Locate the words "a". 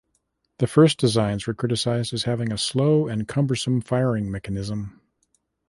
2.51-2.57